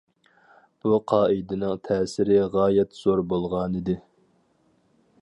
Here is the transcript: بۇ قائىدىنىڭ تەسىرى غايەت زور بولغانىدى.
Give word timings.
بۇ 0.85 0.97
قائىدىنىڭ 1.11 1.77
تەسىرى 1.89 2.39
غايەت 2.57 3.01
زور 3.03 3.25
بولغانىدى. 3.35 4.01